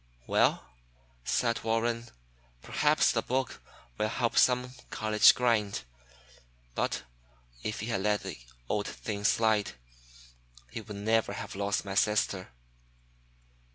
"Well," 0.25 0.65
sighed 1.23 1.63
Warren, 1.63 2.09
"perhaps 2.63 3.11
the 3.11 3.21
book 3.21 3.61
will 3.99 4.09
help 4.09 4.35
some 4.35 4.73
college 4.89 5.35
grind, 5.35 5.83
but 6.73 7.03
if 7.61 7.81
he 7.81 7.85
had 7.85 8.01
let 8.01 8.23
the 8.23 8.39
old 8.67 8.87
thing 8.87 9.23
slide, 9.23 9.73
he 10.71 10.81
would 10.81 10.97
never 10.97 11.33
have 11.33 11.53
lost 11.53 11.85
my 11.85 11.93
sister." 11.93 12.51